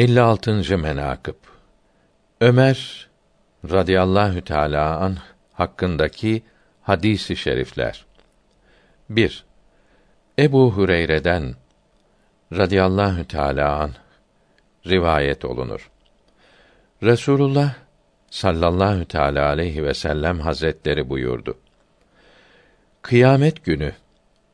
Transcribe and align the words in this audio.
56. 0.00 0.78
menakıb 0.78 1.34
Ömer 2.40 3.08
radıyallahu 3.70 4.44
teala 4.44 4.96
an 4.96 5.16
hakkındaki 5.52 6.42
hadisi 6.82 7.36
şerifler. 7.36 8.04
1. 9.10 9.44
Ebu 10.38 10.72
Hureyre'den 10.72 11.54
radıyallahu 12.52 13.24
teala 13.24 13.76
an 13.76 13.90
rivayet 14.86 15.44
olunur. 15.44 15.90
Resulullah 17.02 17.74
sallallahu 18.30 19.04
teala 19.04 19.46
aleyhi 19.46 19.84
ve 19.84 19.94
sellem 19.94 20.40
hazretleri 20.40 21.08
buyurdu. 21.08 21.58
Kıyamet 23.02 23.64
günü 23.64 23.92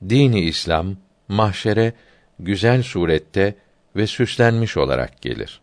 dini 0.08 0.40
İslam 0.40 0.96
mahşere 1.28 1.92
güzel 2.38 2.82
surette 2.82 3.54
ve 3.96 4.06
süslenmiş 4.06 4.76
olarak 4.76 5.22
gelir. 5.22 5.60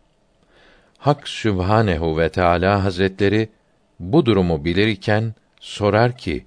Hak 0.98 1.28
Sübhanehu 1.28 2.18
ve 2.18 2.28
Teala 2.28 2.84
Hazretleri 2.84 3.48
bu 4.00 4.26
durumu 4.26 4.64
bilirken 4.64 5.34
sorar 5.60 6.16
ki: 6.16 6.44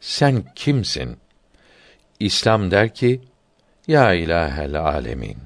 Sen 0.00 0.44
kimsin? 0.54 1.16
İslam 2.20 2.70
der 2.70 2.94
ki: 2.94 3.20
Ya 3.86 4.14
ilahel 4.14 4.80
alemin. 4.80 5.36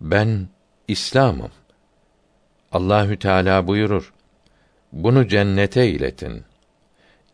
Ben 0.00 0.48
İslam'ım. 0.88 1.50
Allahü 2.72 3.18
Teala 3.18 3.66
buyurur: 3.66 4.12
Bunu 4.92 5.28
cennete 5.28 5.88
iletin. 5.88 6.44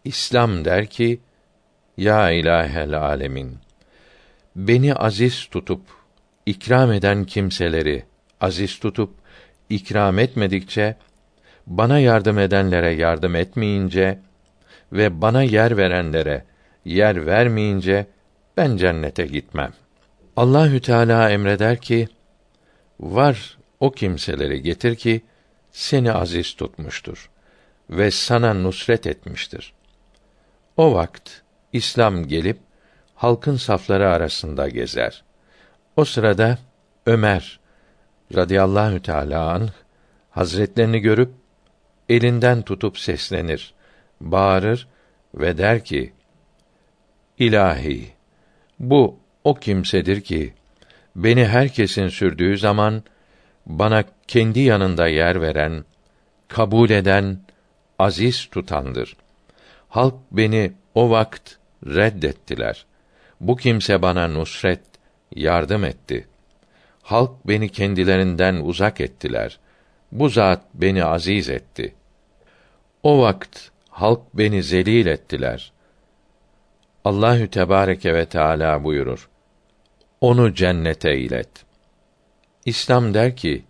İslam 0.04 0.64
der 0.64 0.86
ki: 0.86 1.20
Ya 1.96 2.30
ilahel 2.30 2.98
alemin. 2.98 3.58
Beni 4.56 4.94
aziz 4.94 5.44
tutup 5.44 5.99
ikram 6.50 6.92
eden 6.92 7.24
kimseleri 7.24 8.04
aziz 8.40 8.78
tutup 8.78 9.14
ikram 9.68 10.18
etmedikçe 10.18 10.96
bana 11.66 11.98
yardım 11.98 12.38
edenlere 12.38 12.90
yardım 12.90 13.36
etmeyince 13.36 14.18
ve 14.92 15.20
bana 15.20 15.42
yer 15.42 15.76
verenlere 15.76 16.44
yer 16.84 17.26
vermeyince 17.26 18.06
ben 18.56 18.76
cennete 18.76 19.26
gitmem. 19.26 19.72
Allahü 20.36 20.80
Teala 20.80 21.30
emreder 21.30 21.80
ki: 21.80 22.08
Var 23.00 23.58
o 23.80 23.90
kimseleri 23.90 24.62
getir 24.62 24.94
ki 24.94 25.22
seni 25.70 26.12
aziz 26.12 26.54
tutmuştur 26.54 27.30
ve 27.90 28.10
sana 28.10 28.54
nusret 28.54 29.06
etmiştir. 29.06 29.72
O 30.76 30.94
vakt 30.94 31.30
İslam 31.72 32.28
gelip 32.28 32.58
halkın 33.14 33.56
safları 33.56 34.08
arasında 34.08 34.68
gezer. 34.68 35.29
O 35.96 36.04
sırada 36.04 36.58
Ömer 37.06 37.60
radıyallahu 38.34 39.02
teala 39.02 39.50
an 39.50 39.68
hazretlerini 40.30 41.00
görüp 41.00 41.30
elinden 42.08 42.62
tutup 42.62 42.98
seslenir, 42.98 43.74
bağırır 44.20 44.88
ve 45.34 45.58
der 45.58 45.84
ki: 45.84 46.12
İlahi, 47.38 48.12
bu 48.78 49.18
o 49.44 49.54
kimsedir 49.54 50.20
ki 50.20 50.54
beni 51.16 51.46
herkesin 51.46 52.08
sürdüğü 52.08 52.58
zaman 52.58 53.02
bana 53.66 54.04
kendi 54.28 54.60
yanında 54.60 55.08
yer 55.08 55.42
veren, 55.42 55.84
kabul 56.48 56.90
eden, 56.90 57.38
aziz 57.98 58.48
tutandır. 58.50 59.16
Halk 59.88 60.14
beni 60.32 60.72
o 60.94 61.10
vakt 61.10 61.52
reddettiler. 61.86 62.86
Bu 63.40 63.56
kimse 63.56 64.02
bana 64.02 64.28
nusret, 64.28 64.80
yardım 65.36 65.84
etti. 65.84 66.26
Halk 67.02 67.30
beni 67.44 67.68
kendilerinden 67.68 68.54
uzak 68.54 69.00
ettiler. 69.00 69.58
Bu 70.12 70.28
zat 70.28 70.62
beni 70.74 71.04
aziz 71.04 71.48
etti. 71.48 71.94
O 73.02 73.22
vakt 73.22 73.70
halk 73.88 74.22
beni 74.34 74.62
zelil 74.62 75.06
ettiler. 75.06 75.72
Allahü 77.04 77.50
Tebareke 77.50 78.14
ve 78.14 78.26
Teala 78.26 78.84
buyurur. 78.84 79.28
Onu 80.20 80.54
cennete 80.54 81.16
ilet. 81.16 81.50
İslam 82.66 83.14
der 83.14 83.36
ki: 83.36 83.64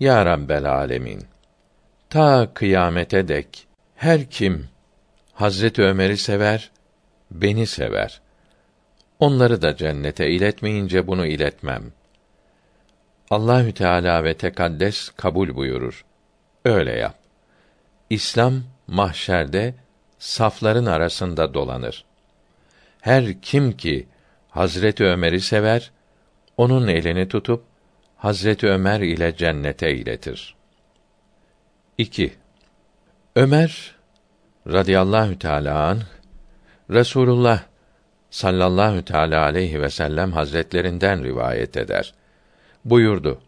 Ya 0.00 0.26
Rabbel 0.26 0.64
Alemin, 0.64 1.22
ta 2.10 2.54
kıyamete 2.54 3.28
dek 3.28 3.66
her 3.96 4.30
kim 4.30 4.68
Hazreti 5.32 5.82
Ömer'i 5.82 6.16
sever, 6.16 6.70
beni 7.30 7.66
sever. 7.66 8.20
Onları 9.20 9.62
da 9.62 9.76
cennete 9.76 10.30
iletmeyince 10.30 11.06
bunu 11.06 11.26
iletmem. 11.26 11.92
Allahü 13.30 13.72
Teala 13.72 14.24
ve 14.24 14.34
tekaddes 14.34 15.10
kabul 15.10 15.54
buyurur. 15.54 16.04
Öyle 16.64 16.92
yap. 16.92 17.18
İslam 18.10 18.62
mahşerde 18.86 19.74
safların 20.18 20.86
arasında 20.86 21.54
dolanır. 21.54 22.04
Her 23.00 23.40
kim 23.40 23.72
ki 23.72 24.06
Hazreti 24.50 25.04
Ömer'i 25.04 25.40
sever, 25.40 25.90
onun 26.56 26.88
elini 26.88 27.28
tutup 27.28 27.64
Hazreti 28.16 28.66
Ömer 28.66 29.00
ile 29.00 29.36
cennete 29.36 29.94
iletir. 29.94 30.56
2. 31.98 32.34
Ömer 33.36 33.94
radıyallahu 34.66 35.38
teala 35.38 35.88
an 35.88 36.02
Resulullah 36.90 37.62
sallallahu 38.36 39.04
teala 39.04 39.42
aleyhi 39.42 39.80
ve 39.80 39.90
sellem 39.90 40.32
hazretlerinden 40.32 41.24
rivayet 41.24 41.76
eder. 41.76 42.14
Buyurdu: 42.84 43.40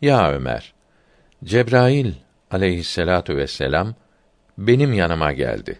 Ya 0.00 0.32
Ömer, 0.32 0.74
Cebrail 1.44 2.12
aleyhisselatu 2.50 3.36
vesselam 3.36 3.94
benim 4.58 4.92
yanıma 4.92 5.32
geldi. 5.32 5.78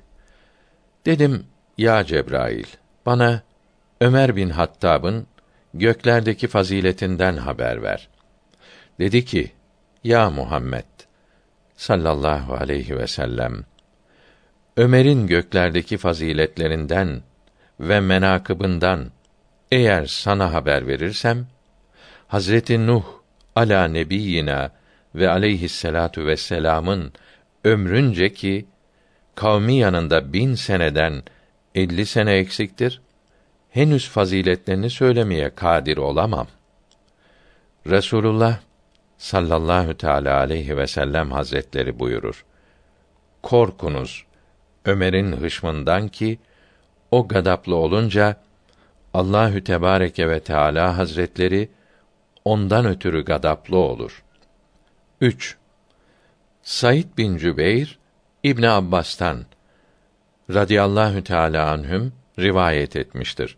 Dedim: 1.06 1.46
Ya 1.78 2.04
Cebrail, 2.04 2.66
bana 3.06 3.42
Ömer 4.00 4.36
bin 4.36 4.50
Hattab'ın 4.50 5.26
göklerdeki 5.74 6.48
faziletinden 6.48 7.36
haber 7.36 7.82
ver. 7.82 8.08
Dedi 9.00 9.24
ki: 9.24 9.52
Ya 10.04 10.30
Muhammed 10.30 10.84
sallallahu 11.76 12.54
aleyhi 12.54 12.98
ve 12.98 13.06
sellem 13.06 13.64
Ömer'in 14.76 15.26
göklerdeki 15.26 15.96
faziletlerinden 15.98 17.22
ve 17.80 18.00
menakıbından 18.00 19.10
eğer 19.72 20.06
sana 20.06 20.52
haber 20.52 20.86
verirsem 20.86 21.46
Hazreti 22.28 22.86
Nuh 22.86 23.04
ala 23.56 23.88
nebiyina 23.88 24.70
ve 25.14 25.30
aleyhisselatu 25.30 26.26
vesselam'ın 26.26 27.12
ömrünce 27.64 28.32
ki 28.32 28.66
kavmi 29.34 29.74
yanında 29.74 30.32
bin 30.32 30.54
seneden 30.54 31.22
elli 31.74 32.06
sene 32.06 32.32
eksiktir, 32.32 33.00
henüz 33.70 34.08
faziletlerini 34.08 34.90
söylemeye 34.90 35.54
kadir 35.54 35.96
olamam. 35.96 36.46
Resulullah 37.86 38.58
sallallahu 39.18 39.96
teala 39.96 40.36
aleyhi 40.36 40.76
ve 40.76 40.86
sellem 40.86 41.32
hazretleri 41.32 41.98
buyurur. 41.98 42.44
Korkunuz 43.42 44.24
Ömer'in 44.84 45.32
hışmından 45.32 46.08
ki 46.08 46.38
o 47.10 47.28
gadaplı 47.28 47.76
olunca 47.76 48.36
Allahü 49.14 49.64
Tebareke 49.64 50.28
ve 50.28 50.40
Teala 50.40 50.98
Hazretleri 50.98 51.68
ondan 52.44 52.86
ötürü 52.86 53.24
gadaplı 53.24 53.76
olur. 53.76 54.22
3. 55.20 55.56
Said 56.62 57.04
bin 57.18 57.36
Cübeyr 57.36 57.98
İbn 58.42 58.62
Abbas'tan 58.62 59.44
radıyallahu 60.50 61.24
teala 61.24 61.70
anhüm 61.70 62.12
rivayet 62.38 62.96
etmiştir. 62.96 63.56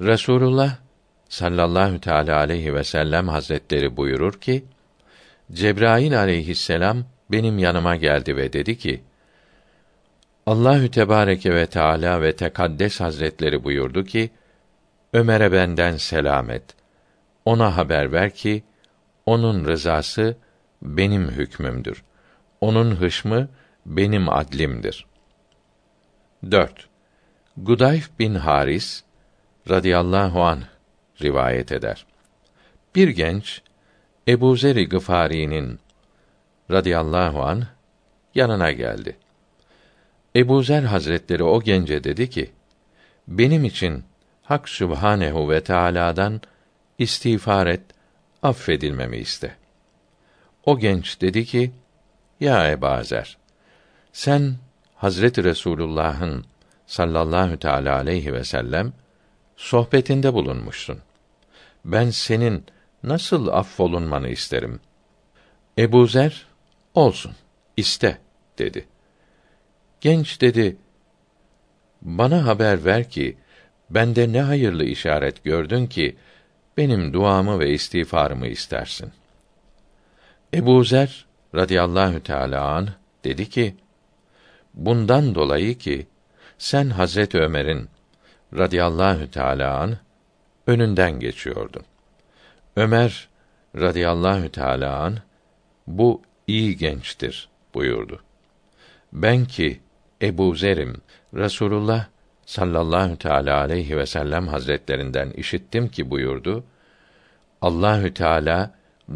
Resulullah 0.00 0.76
sallallahu 1.28 2.00
teala 2.00 2.36
aleyhi 2.36 2.74
ve 2.74 2.84
sellem 2.84 3.28
hazretleri 3.28 3.96
buyurur 3.96 4.40
ki 4.40 4.64
Cebrail 5.52 6.18
aleyhisselam 6.18 7.04
benim 7.30 7.58
yanıma 7.58 7.96
geldi 7.96 8.36
ve 8.36 8.52
dedi 8.52 8.78
ki 8.78 9.00
Allahü 10.46 10.90
Tebareke 10.90 11.54
ve 11.54 11.66
Teala 11.66 12.22
ve 12.22 12.36
Tekaddes 12.36 13.00
Hazretleri 13.00 13.64
buyurdu 13.64 14.04
ki: 14.04 14.30
Ömer'e 15.12 15.52
benden 15.52 15.96
selamet. 15.96 16.62
Ona 17.44 17.76
haber 17.76 18.12
ver 18.12 18.34
ki 18.34 18.64
onun 19.26 19.64
rızası 19.64 20.36
benim 20.82 21.30
hükmümdür. 21.30 22.04
Onun 22.60 22.90
hışmı 22.90 23.48
benim 23.86 24.28
adlimdir. 24.28 25.06
4. 26.50 26.88
Gudayf 27.56 28.10
bin 28.18 28.34
Haris 28.34 29.04
radıyallahu 29.70 30.42
an 30.42 30.62
rivayet 31.22 31.72
eder. 31.72 32.06
Bir 32.94 33.08
genç 33.08 33.62
Ebu 34.28 34.56
Zer-i 34.56 34.88
Gıfari'nin 34.88 35.80
radıyallahu 36.70 37.42
an 37.42 37.64
yanına 38.34 38.72
geldi. 38.72 39.16
Ebu 40.36 40.62
Zer 40.62 40.82
Hazretleri 40.82 41.42
o 41.42 41.60
gence 41.60 42.04
dedi 42.04 42.30
ki, 42.30 42.50
benim 43.28 43.64
için 43.64 44.04
Hak 44.42 44.68
Sübhanehu 44.68 45.50
ve 45.50 45.64
Teala'dan 45.64 46.40
istiğfar 46.98 47.66
et, 47.66 47.80
affedilmemi 48.42 49.16
iste. 49.16 49.56
O 50.64 50.78
genç 50.78 51.20
dedi 51.20 51.44
ki: 51.44 51.72
Ya 52.40 52.70
Ebazer, 52.70 53.38
sen 54.12 54.54
Hazreti 54.94 55.44
Resulullah'ın 55.44 56.44
sallallahu 56.86 57.58
teala 57.58 57.94
aleyhi 57.96 58.32
ve 58.32 58.44
sellem 58.44 58.92
sohbetinde 59.56 60.34
bulunmuşsun. 60.34 60.98
Ben 61.84 62.10
senin 62.10 62.64
nasıl 63.02 63.48
affolunmanı 63.48 64.28
isterim. 64.28 64.80
Ebu 65.78 66.06
Zer, 66.06 66.46
olsun, 66.94 67.32
iste, 67.76 68.18
dedi. 68.58 68.86
Genç 70.00 70.40
dedi, 70.40 70.76
bana 72.02 72.46
haber 72.46 72.84
ver 72.84 73.10
ki, 73.10 73.36
bende 73.90 74.32
ne 74.32 74.42
hayırlı 74.42 74.84
işaret 74.84 75.44
gördün 75.44 75.86
ki, 75.86 76.16
benim 76.76 77.12
duamı 77.12 77.58
ve 77.58 77.70
istiğfarımı 77.70 78.46
istersin. 78.46 79.12
Ebu 80.54 80.84
Zer, 80.84 81.26
radıyallahu 81.54 82.22
teâlâ 82.22 82.74
an, 82.74 82.88
dedi 83.24 83.48
ki, 83.48 83.76
bundan 84.74 85.34
dolayı 85.34 85.78
ki, 85.78 86.06
sen 86.58 86.90
Hazret 86.90 87.34
Ömer'in, 87.34 87.88
radıyallahu 88.54 89.30
teâlâ 89.30 89.80
an, 89.80 89.98
önünden 90.66 91.20
geçiyordun. 91.20 91.82
Ömer 92.76 93.28
radıyallahu 93.76 94.48
teâlâ 94.48 95.00
an 95.00 95.18
bu 95.86 96.22
iyi 96.46 96.76
gençtir 96.76 97.48
buyurdu. 97.74 98.22
Ben 99.12 99.44
ki 99.44 99.80
Ebu 100.22 100.54
Zer'im 100.54 100.96
Resulullah 101.34 102.06
sallallahu 102.46 103.16
teala 103.16 103.60
aleyhi 103.60 103.96
ve 103.96 104.06
sellem 104.06 104.48
hazretlerinden 104.48 105.30
işittim 105.30 105.88
ki 105.88 106.10
buyurdu. 106.10 106.64
Allahü 107.62 108.14
Teala 108.14 108.74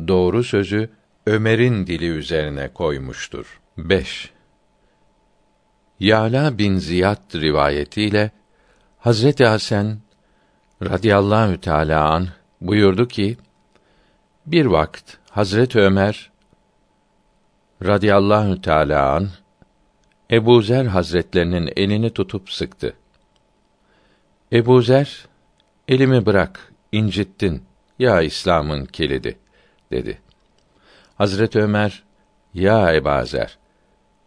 doğru 0.08 0.44
sözü 0.44 0.90
Ömer'in 1.26 1.86
dili 1.86 2.06
üzerine 2.06 2.68
koymuştur. 2.68 3.60
5. 3.78 4.30
Yala 6.00 6.58
bin 6.58 6.78
Ziyad 6.78 7.34
rivayetiyle 7.34 8.30
Hazreti 8.98 9.44
Hasan 9.44 9.98
radıyallahu 10.82 11.60
teala 11.60 12.10
an 12.10 12.28
buyurdu 12.60 13.08
ki 13.08 13.36
bir 14.46 14.66
vakt 14.66 15.16
Hazret 15.30 15.76
Ömer 15.76 16.30
radıyallahu 17.82 18.62
teala 18.62 19.12
an 19.12 19.28
Ebu 20.30 20.62
Zer 20.62 20.84
Hazretlerinin 20.84 21.72
elini 21.76 22.10
tutup 22.10 22.50
sıktı. 22.50 22.94
Ebu 24.52 24.82
Zer, 24.82 25.26
elimi 25.88 26.26
bırak, 26.26 26.72
incittin, 26.92 27.62
ya 27.98 28.22
İslam'ın 28.22 28.84
kilidi, 28.84 29.38
dedi. 29.92 30.18
Hazret 31.14 31.56
Ömer, 31.56 32.02
ya 32.54 32.94
Ebu 32.94 33.26
Zer, 33.26 33.58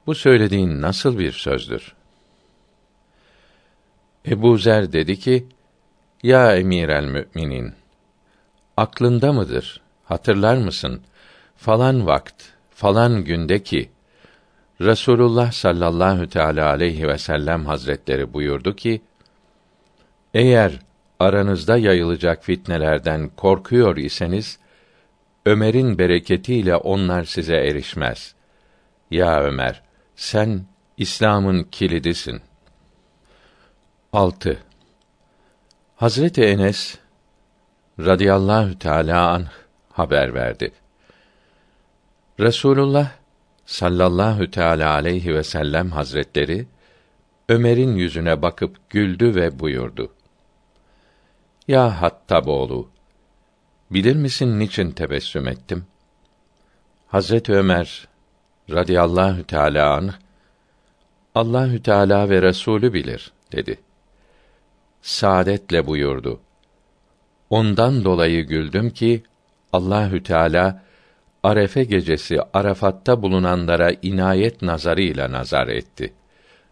bu 0.07 0.15
söylediğin 0.15 0.81
nasıl 0.81 1.19
bir 1.19 1.31
sözdür? 1.31 1.95
Ebu 4.27 4.57
Zer 4.57 4.93
dedi 4.93 5.19
ki, 5.19 5.47
ya 6.23 6.55
emir 6.55 6.89
el 6.89 7.05
müminin, 7.05 7.73
aklında 8.77 9.33
mıdır, 9.33 9.81
hatırlar 10.03 10.57
mısın, 10.57 11.01
falan 11.57 12.07
vakt, 12.07 12.43
falan 12.69 13.23
günde 13.23 13.63
ki, 13.63 13.92
Resulullah 14.81 15.51
sallallahu 15.51 16.29
teala 16.29 16.69
aleyhi 16.69 17.07
ve 17.07 17.17
sellem 17.17 17.65
hazretleri 17.65 18.33
buyurdu 18.33 18.75
ki: 18.75 19.01
Eğer 20.33 20.79
aranızda 21.19 21.77
yayılacak 21.77 22.43
fitnelerden 22.43 23.29
korkuyor 23.29 23.97
iseniz 23.97 24.59
Ömer'in 25.45 25.97
bereketiyle 25.97 26.75
onlar 26.75 27.23
size 27.23 27.55
erişmez. 27.55 28.35
Ya 29.11 29.41
Ömer, 29.41 29.81
sen 30.15 30.65
İslam'ın 30.97 31.63
kilidisin. 31.63 32.41
6. 34.13 34.57
Hazreti 35.95 36.43
Enes 36.43 36.97
radıyallahu 37.99 38.79
teala 38.79 39.29
an 39.29 39.45
haber 39.89 40.33
verdi. 40.33 40.71
Resulullah 42.39 43.11
sallallahu 43.65 44.51
teala 44.51 44.93
aleyhi 44.93 45.35
ve 45.35 45.43
sellem 45.43 45.91
hazretleri 45.91 46.65
Ömer'in 47.49 47.95
yüzüne 47.95 48.41
bakıp 48.41 48.89
güldü 48.89 49.35
ve 49.35 49.59
buyurdu. 49.59 50.13
Ya 51.67 52.01
Hattaboğlu, 52.01 52.89
bilir 53.91 54.15
misin 54.15 54.59
niçin 54.59 54.91
tebessüm 54.91 55.47
ettim? 55.47 55.85
Hazret 57.07 57.49
Ömer 57.49 58.07
radıyallahu 58.69 59.43
teala 59.43 59.93
anh, 59.93 60.13
Allahü 61.35 61.83
Teala 61.83 62.29
ve 62.29 62.41
Resulü 62.41 62.93
bilir 62.93 63.31
dedi. 63.51 63.79
Saadetle 65.01 65.87
buyurdu. 65.87 66.39
Ondan 67.49 68.05
dolayı 68.05 68.47
güldüm 68.47 68.89
ki 68.89 69.23
Allahü 69.73 70.23
Teala 70.23 70.83
Arefe 71.43 71.83
gecesi 71.83 72.37
Arafat'ta 72.53 73.21
bulunanlara 73.21 73.91
inayet 74.01 74.61
nazarıyla 74.61 75.31
nazar 75.31 75.67
etti. 75.67 76.13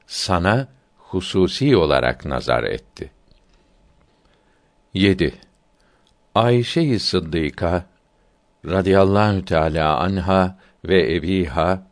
Sana 0.07 0.68
hususi 0.97 1.77
olarak 1.77 2.25
nazar 2.25 2.63
etti. 2.63 3.12
7. 4.94 5.33
Ayşe-i 6.35 7.00
Sıddıka 7.00 7.85
radıyallahu 8.65 9.45
teala 9.45 9.97
anha 9.97 10.57
ve 10.85 11.15
ebiha 11.15 11.88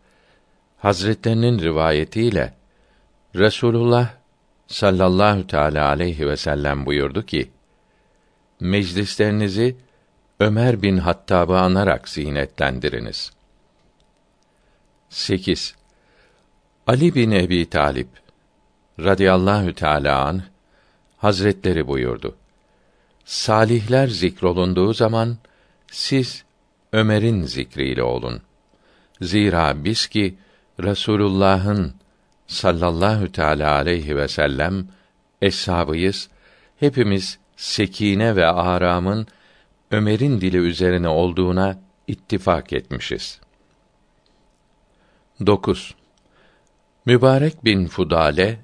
Hazretlerinin 0.77 1.59
rivayetiyle 1.59 2.53
Resulullah 3.35 4.09
sallallahu 4.67 5.47
teala 5.47 5.87
aleyhi 5.87 6.27
ve 6.27 6.37
sellem 6.37 6.85
buyurdu 6.85 7.25
ki: 7.25 7.51
Meclislerinizi 8.59 9.75
Ömer 10.41 10.81
bin 10.81 10.97
Hattab'ı 10.97 11.57
anarak 11.57 12.09
zinetlendiriniz. 12.09 13.31
8. 15.09 15.75
Ali 16.87 17.15
bin 17.15 17.31
Ebi 17.31 17.69
Talip 17.69 18.07
radıyallahu 18.99 19.73
teala 19.73 20.25
an 20.25 20.41
Hazretleri 21.17 21.87
buyurdu. 21.87 22.35
Salihler 23.25 24.07
zikrolunduğu 24.07 24.93
zaman 24.93 25.37
siz 25.91 26.43
Ömer'in 26.93 27.43
zikriyle 27.43 28.03
olun. 28.03 28.41
Zira 29.21 29.83
biz 29.83 30.07
ki 30.07 30.35
Resulullah'ın 30.83 31.93
sallallahu 32.47 33.31
teala 33.31 33.71
aleyhi 33.71 34.17
ve 34.17 34.27
sellem 34.27 34.87
eshabıyız. 35.41 36.29
Hepimiz 36.79 37.39
sekine 37.55 38.35
ve 38.35 38.47
aramın 38.47 39.27
Ömer'in 39.91 40.41
dili 40.41 40.57
üzerine 40.57 41.07
olduğuna 41.07 41.79
ittifak 42.07 42.73
etmişiz. 42.73 43.39
9. 45.45 45.95
Mübarek 47.05 47.65
bin 47.65 47.87
Fudale 47.87 48.59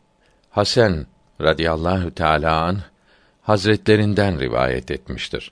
Hasan 0.50 1.08
radıyallahu 1.42 2.12
teala 2.12 2.62
an 2.62 2.82
hazretlerinden 3.42 4.40
rivayet 4.40 4.92
etmiştir. 4.92 5.52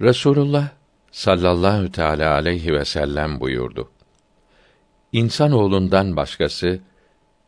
Resulullah 0.00 0.68
sallallahu 1.10 1.92
teala 1.92 2.32
aleyhi 2.32 2.72
ve 2.72 2.84
sellem 2.84 3.40
buyurdu. 3.40 3.90
İnsan 5.12 5.52
oğlundan 5.52 6.16
başkası 6.16 6.80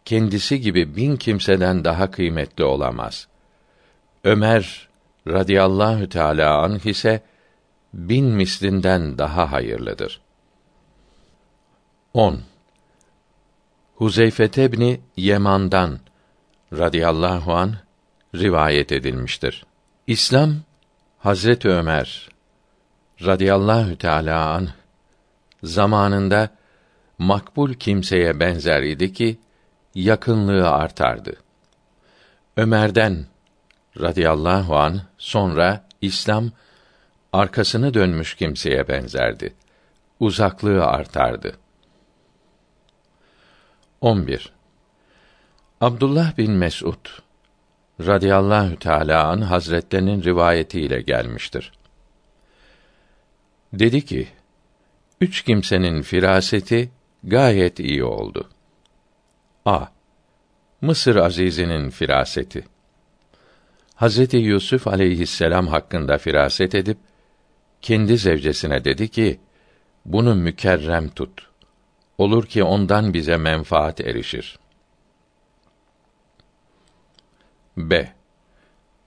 kendisi 0.05 0.61
gibi 0.61 0.97
bin 0.97 1.17
kimseden 1.17 1.85
daha 1.85 2.11
kıymetli 2.11 2.65
olamaz. 2.65 3.29
Ömer 4.25 4.89
radıyallahu 5.29 6.09
teala 6.09 6.63
anh 6.63 6.87
ise 6.87 7.23
bin 7.95 8.27
mislinden 8.27 9.19
daha 9.19 9.53
hayırlıdır. 9.53 10.21
10. 12.15 12.41
Huzeyfe 13.95 14.45
ibni 14.45 15.01
Yeman'dan 15.17 15.99
radıyallahu 16.73 17.55
an 17.55 17.75
rivayet 18.35 18.93
edilmiştir. 18.93 19.67
İslam 20.07 20.55
Hazret 21.19 21.67
Ömer 21.67 22.29
radıyallahu 23.25 23.99
teala 23.99 24.49
an 24.49 24.69
zamanında 25.63 26.49
makbul 27.19 27.75
kimseye 27.75 28.41
benzer 28.41 28.83
idi 28.83 29.13
ki 29.13 29.39
yakınlığı 29.95 30.71
artardı. 30.71 31.37
Ömer'den 32.57 33.27
radıyallahu 34.01 34.77
an 34.77 35.01
sonra 35.19 35.87
İslam 36.01 36.51
arkasını 37.33 37.95
dönmüş 37.95 38.35
kimseye 38.35 38.89
benzerdi. 38.89 39.55
Uzaklığı 40.21 40.85
artardı. 40.85 41.57
11. 44.01 44.53
Abdullah 45.81 46.39
bin 46.39 46.53
Mes'ud 46.53 47.07
radıyallahu 48.01 48.77
teala 48.77 49.29
an 49.29 49.41
hazretlerinin 49.41 50.23
rivayetiyle 50.23 51.01
gelmiştir. 51.01 51.73
Dedi 53.73 54.05
ki: 54.05 54.29
Üç 55.21 55.43
kimsenin 55.43 56.03
firaseti 56.03 56.91
gayet 57.25 57.81
iyi 57.81 58.05
oldu. 58.05 58.49
A. 59.65 59.87
Mısır 60.81 61.17
Azizi'nin 61.17 61.91
firaseti. 61.91 62.74
Hazreti 63.95 64.37
Yusuf 64.37 64.87
aleyhisselam 64.87 65.67
hakkında 65.67 66.19
firaset 66.19 66.75
edip 66.75 66.99
kendi 67.83 68.19
zevcesine 68.19 68.85
dedi 68.85 69.09
ki: 69.09 69.41
Bunu 70.05 70.35
mükerrem 70.35 71.09
tut. 71.09 71.51
Olur 72.19 72.47
ki 72.47 72.65
ondan 72.65 73.15
bize 73.15 73.37
menfaat 73.37 74.01
erişir. 74.01 74.59
B. 77.77 78.13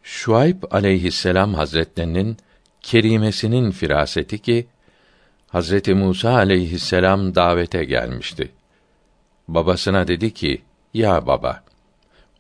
Şuayb 0.04 0.64
aleyhisselam 0.72 1.54
hazretlerinin 1.54 2.38
kerimesinin 2.82 3.72
firaseti 3.72 4.40
ki 4.42 4.68
Hazreti 5.48 5.94
Musa 5.94 6.32
aleyhisselam 6.32 7.36
davete 7.36 7.84
gelmişti. 7.84 8.52
Babasına 9.48 10.08
dedi 10.08 10.34
ki: 10.34 10.62
"Ya 10.94 11.28
baba, 11.28 11.64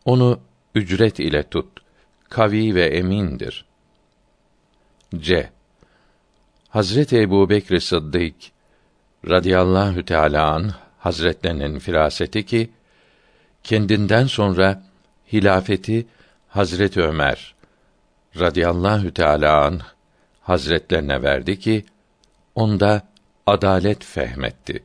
onu 0.06 0.40
ücret 0.76 1.20
ile 1.20 1.44
tut. 1.44 1.77
Kavi 2.30 2.76
ve 2.76 2.86
emindir." 2.86 3.66
C. 5.16 5.50
Hazreti 6.70 7.22
Ebu 7.22 7.50
Bekr 7.50 7.80
Sıddık 7.80 8.36
radıyallahu 9.30 10.06
teâlâ 10.06 10.54
an 10.54 10.72
hazretlerinin 11.00 11.80
firaseti 11.80 12.46
ki 12.46 12.70
kendinden 13.64 14.26
sonra 14.26 14.84
hilafeti 15.34 16.08
Hazreti 16.48 17.02
Ömer 17.02 17.56
radıyallahu 18.40 19.14
teâlâ 19.14 19.66
an 19.66 19.82
hazretlerine 20.42 21.24
verdi 21.24 21.60
ki 21.60 21.86
onda 22.56 23.02
adalet 23.46 24.04
fehmetti. 24.04 24.84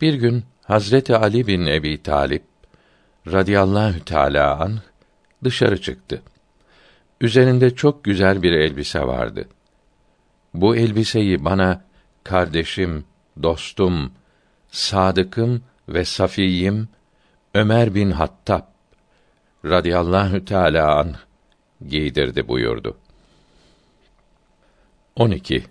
Bir 0.00 0.14
gün 0.14 0.44
Hazreti 0.64 1.16
Ali 1.16 1.46
bin 1.46 1.66
Ebi 1.66 2.02
Talip 2.02 2.42
radıyallahu 3.26 4.04
teâlâ 4.04 4.60
an 4.60 4.80
dışarı 5.44 5.80
çıktı. 5.80 6.22
Üzerinde 7.22 7.74
çok 7.74 8.04
güzel 8.04 8.42
bir 8.42 8.52
elbise 8.52 9.00
vardı. 9.00 9.48
Bu 10.54 10.76
elbiseyi 10.76 11.44
bana 11.44 11.84
kardeşim, 12.24 13.04
dostum, 13.42 14.12
sadıkım 14.70 15.62
ve 15.88 16.04
safiyim 16.04 16.88
Ömer 17.54 17.94
bin 17.94 18.10
Hattab 18.10 18.62
radıyallahu 19.64 20.44
teâlâ 20.44 20.98
an 20.98 21.14
giydirdi 21.88 22.48
buyurdu. 22.48 22.98
12. 25.16 25.64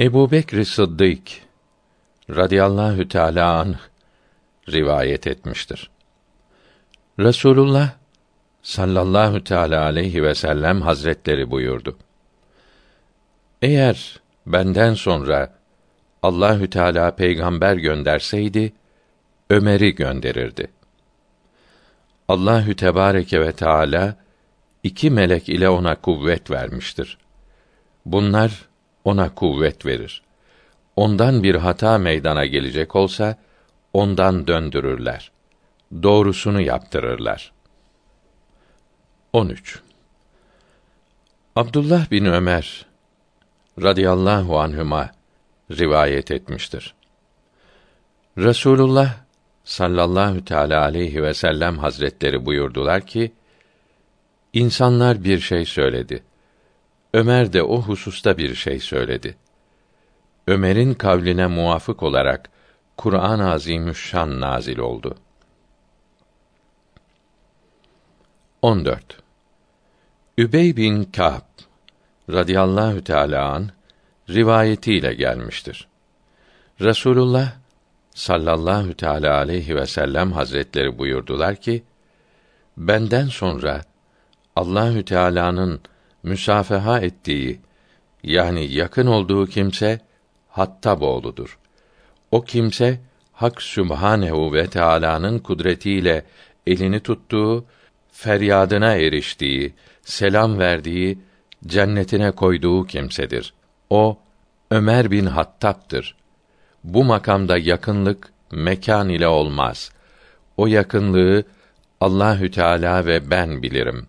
Ebu 0.00 0.30
Bekr 0.30 0.64
Sıddık 0.64 1.22
radıyallahu 2.30 3.08
teâlâ 3.08 3.60
anh 3.60 3.78
rivayet 4.68 5.26
etmiştir. 5.26 5.90
Resulullah 7.18 8.01
sallallahu 8.62 9.44
teala 9.44 9.84
aleyhi 9.84 10.22
ve 10.22 10.34
sellem 10.34 10.80
hazretleri 10.82 11.50
buyurdu. 11.50 11.96
Eğer 13.62 14.20
benden 14.46 14.94
sonra 14.94 15.54
Allahü 16.22 16.70
Teala 16.70 17.10
peygamber 17.16 17.76
gönderseydi 17.76 18.72
Ömer'i 19.50 19.94
gönderirdi. 19.94 20.68
Allahü 22.28 22.76
Tebareke 22.76 23.40
ve 23.40 23.52
Teala 23.52 24.16
iki 24.82 25.10
melek 25.10 25.48
ile 25.48 25.68
ona 25.68 25.94
kuvvet 25.94 26.50
vermiştir. 26.50 27.18
Bunlar 28.06 28.68
ona 29.04 29.34
kuvvet 29.34 29.86
verir. 29.86 30.22
Ondan 30.96 31.42
bir 31.42 31.54
hata 31.54 31.98
meydana 31.98 32.46
gelecek 32.46 32.96
olsa 32.96 33.36
ondan 33.92 34.46
döndürürler. 34.46 35.30
Doğrusunu 36.02 36.60
yaptırırlar. 36.60 37.52
13. 39.32 39.80
Abdullah 41.56 42.10
bin 42.10 42.24
Ömer 42.24 42.86
radıyallahu 43.82 44.60
anhüma 44.60 45.10
rivayet 45.70 46.30
etmiştir. 46.30 46.94
Resulullah 48.38 49.14
sallallahu 49.64 50.44
teala 50.44 50.82
aleyhi 50.82 51.22
ve 51.22 51.34
sellem 51.34 51.78
hazretleri 51.78 52.46
buyurdular 52.46 53.06
ki 53.06 53.32
insanlar 54.52 55.24
bir 55.24 55.38
şey 55.38 55.64
söyledi. 55.64 56.22
Ömer 57.14 57.52
de 57.52 57.62
o 57.62 57.82
hususta 57.82 58.38
bir 58.38 58.54
şey 58.54 58.80
söyledi. 58.80 59.36
Ömer'in 60.46 60.94
kavline 60.94 61.46
muvafık 61.46 62.02
olarak 62.02 62.50
Kur'an-ı 62.96 63.50
Azimüşşan 63.50 64.40
nazil 64.40 64.78
oldu. 64.78 65.16
14. 68.62 69.21
Übey 70.38 70.76
bin 70.76 71.04
Ka'b 71.04 71.42
radıyallahu 72.32 73.04
teala 73.04 73.48
an 73.48 73.70
rivayetiyle 74.30 75.14
gelmiştir. 75.14 75.88
Resulullah 76.80 77.52
sallallahu 78.14 78.94
teala 78.94 79.36
aleyhi 79.36 79.76
ve 79.76 79.86
sellem 79.86 80.32
hazretleri 80.32 80.98
buyurdular 80.98 81.56
ki 81.56 81.82
benden 82.76 83.26
sonra 83.26 83.80
Allahü 84.56 85.04
Teala'nın 85.04 85.80
müsafeha 86.22 87.00
ettiği 87.00 87.60
yani 88.22 88.72
yakın 88.72 89.06
olduğu 89.06 89.46
kimse 89.46 90.00
Hattab 90.48 91.00
oğludur. 91.00 91.58
O 92.30 92.44
kimse 92.44 93.00
Hak 93.32 93.62
Sübhanehu 93.62 94.52
ve 94.52 94.66
Teala'nın 94.66 95.38
kudretiyle 95.38 96.24
elini 96.66 97.00
tuttuğu, 97.00 97.64
feryadına 98.12 98.94
eriştiği, 98.94 99.74
selam 100.04 100.58
verdiği, 100.58 101.18
cennetine 101.66 102.30
koyduğu 102.30 102.86
kimsedir. 102.86 103.54
O 103.90 104.18
Ömer 104.70 105.10
bin 105.10 105.26
Hattab'dır. 105.26 106.16
Bu 106.84 107.04
makamda 107.04 107.58
yakınlık 107.58 108.32
mekan 108.50 109.08
ile 109.08 109.28
olmaz. 109.28 109.92
O 110.56 110.66
yakınlığı 110.66 111.44
Allahü 112.00 112.50
Teala 112.50 113.06
ve 113.06 113.30
ben 113.30 113.62
bilirim. 113.62 114.06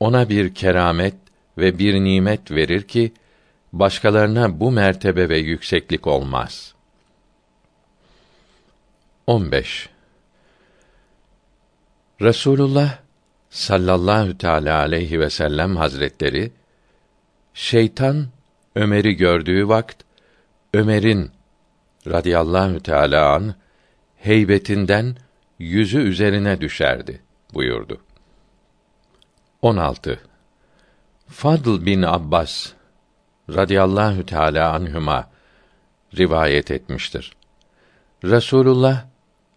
Ona 0.00 0.28
bir 0.28 0.54
keramet 0.54 1.14
ve 1.58 1.78
bir 1.78 1.94
nimet 1.94 2.50
verir 2.50 2.82
ki 2.82 3.12
başkalarına 3.72 4.60
bu 4.60 4.70
mertebe 4.70 5.28
ve 5.28 5.38
yükseklik 5.38 6.06
olmaz. 6.06 6.74
15. 9.26 9.88
Resulullah 12.20 12.98
sallallahu 13.52 14.38
teala 14.38 14.78
aleyhi 14.78 15.20
ve 15.20 15.30
sellem 15.30 15.76
hazretleri 15.76 16.52
şeytan 17.54 18.26
Ömer'i 18.74 19.16
gördüğü 19.16 19.68
vakt 19.68 20.02
Ömer'in 20.74 21.30
radıyallahu 22.06 22.80
teala 22.80 23.34
an 23.34 23.54
heybetinden 24.16 25.16
yüzü 25.58 25.98
üzerine 25.98 26.60
düşerdi 26.60 27.22
buyurdu. 27.54 28.00
16. 29.62 30.20
Fadl 31.28 31.86
bin 31.86 32.02
Abbas 32.02 32.72
radıyallahu 33.50 34.26
teala 34.26 34.72
anhuma 34.72 35.30
rivayet 36.18 36.70
etmiştir. 36.70 37.32
Resulullah 38.24 39.04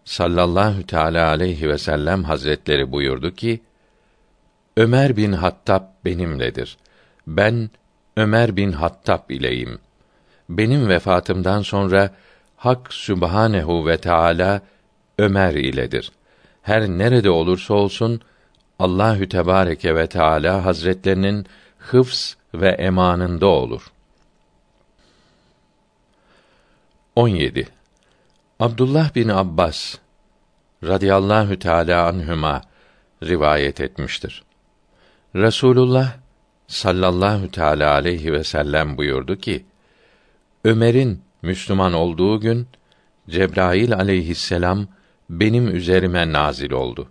sallallahu 0.04 0.86
teala 0.86 1.28
aleyhi 1.28 1.68
ve 1.68 1.78
sellem 1.78 2.24
hazretleri 2.24 2.92
buyurdu 2.92 3.34
ki 3.34 3.60
Ömer 4.76 5.16
bin 5.16 5.32
Hattab 5.32 5.82
benimledir. 6.04 6.76
Ben 7.26 7.70
Ömer 8.16 8.56
bin 8.56 8.72
Hattab 8.72 9.30
ileyim. 9.30 9.78
Benim 10.48 10.88
vefatımdan 10.88 11.62
sonra 11.62 12.10
Hak 12.56 12.92
Sübhanehu 12.92 13.86
ve 13.86 13.96
Teala 13.96 14.60
Ömer 15.18 15.54
iledir. 15.54 16.12
Her 16.62 16.88
nerede 16.88 17.30
olursa 17.30 17.74
olsun 17.74 18.20
Allahü 18.78 19.28
Tebareke 19.28 19.94
ve 19.94 20.06
Teala 20.06 20.64
Hazretlerinin 20.64 21.46
hıfz 21.78 22.36
ve 22.54 22.68
emanında 22.68 23.46
olur. 23.46 23.92
17. 27.14 27.68
Abdullah 28.60 29.14
bin 29.14 29.28
Abbas 29.28 29.94
radıyallahu 30.84 31.58
teala 31.58 32.06
anhüma 32.06 32.62
rivayet 33.22 33.80
etmiştir. 33.80 34.45
Resulullah 35.34 36.16
sallallahu 36.66 37.50
teala 37.50 37.92
aleyhi 37.92 38.32
ve 38.32 38.44
sellem 38.44 38.96
buyurdu 38.96 39.36
ki: 39.36 39.64
Ömer'in 40.64 41.22
Müslüman 41.42 41.92
olduğu 41.92 42.40
gün 42.40 42.68
Cebrail 43.30 43.94
aleyhisselam 43.94 44.88
benim 45.30 45.76
üzerime 45.76 46.32
nazil 46.32 46.70
oldu. 46.70 47.08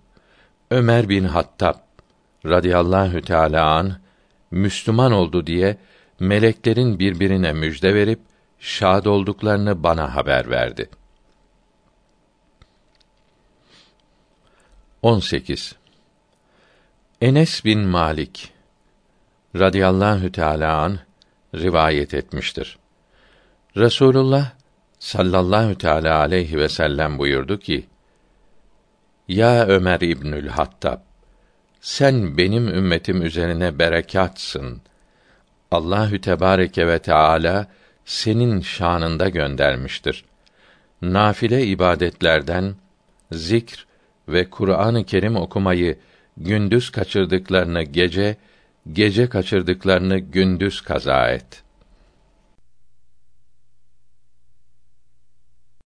Ömer 0.71 1.09
bin 1.09 1.23
Hattab 1.23 1.75
radıyallahu 2.45 3.21
teala 3.21 3.71
an 3.71 3.97
Müslüman 4.51 5.11
oldu 5.11 5.47
diye 5.47 5.77
meleklerin 6.19 6.99
birbirine 6.99 7.53
müjde 7.53 7.93
verip 7.93 8.19
şad 8.59 9.05
olduklarını 9.05 9.83
bana 9.83 10.15
haber 10.15 10.49
verdi. 10.49 10.89
18. 15.01 15.75
Enes 17.21 17.65
bin 17.65 17.79
Malik 17.79 18.51
radıyallahu 19.55 20.31
teala 20.31 20.81
an 20.81 20.99
rivayet 21.55 22.13
etmiştir. 22.13 22.77
Resulullah 23.77 24.51
sallallahu 24.99 25.77
teala 25.77 26.19
aleyhi 26.19 26.57
ve 26.57 26.69
sellem 26.69 27.19
buyurdu 27.19 27.59
ki: 27.59 27.85
Ya 29.27 29.65
Ömer 29.67 29.99
İbnül 30.01 30.47
Hattab 30.47 30.99
sen 31.81 32.37
benim 32.37 32.67
ümmetim 32.67 33.21
üzerine 33.21 33.79
berekatsın. 33.79 34.81
Allahü 35.71 36.21
Tebareke 36.21 36.87
ve 36.87 36.99
Teala 36.99 37.67
senin 38.05 38.61
şanında 38.61 39.29
göndermiştir. 39.29 40.25
Nafile 41.01 41.65
ibadetlerden 41.65 42.75
zikr 43.31 43.85
ve 44.27 44.49
Kur'an-ı 44.49 45.03
Kerim 45.03 45.35
okumayı 45.35 45.97
gündüz 46.37 46.89
kaçırdıklarını 46.89 47.83
gece, 47.83 48.37
gece 48.93 49.29
kaçırdıklarını 49.29 50.17
gündüz 50.19 50.81
kaza 50.81 51.29
et. 51.29 51.64